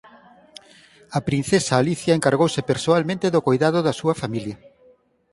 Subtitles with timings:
[1.17, 4.57] A princesa Alicia encargouse persoalmente do coidado da súa familia.